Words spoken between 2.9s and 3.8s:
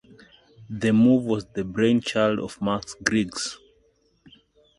Griggs.